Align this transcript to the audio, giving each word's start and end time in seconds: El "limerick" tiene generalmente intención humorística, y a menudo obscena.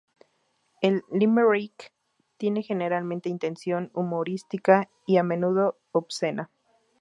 El 0.81 1.03
"limerick" 1.11 1.93
tiene 2.37 2.63
generalmente 2.63 3.29
intención 3.29 3.91
humorística, 3.93 4.89
y 5.05 5.17
a 5.17 5.23
menudo 5.23 5.77
obscena. 5.91 6.49